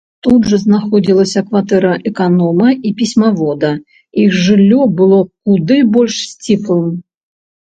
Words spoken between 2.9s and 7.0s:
і пісьмавода, іх жыллё было куды больш сціплым.